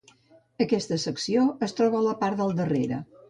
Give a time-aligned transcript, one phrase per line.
[0.65, 3.03] Aquesta secció es troba a la part del darrere.